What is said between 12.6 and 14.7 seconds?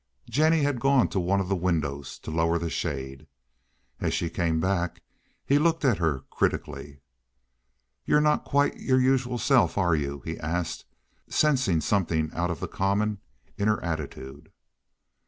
the common in her attitude.